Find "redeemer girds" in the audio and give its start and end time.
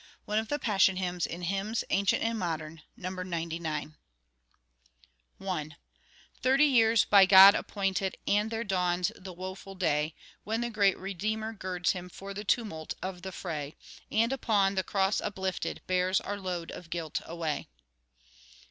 10.97-11.91